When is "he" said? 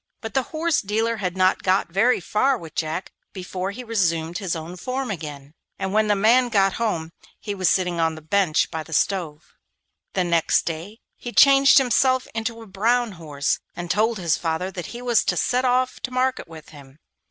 3.69-3.83, 7.39-7.53, 11.17-11.31, 14.87-15.03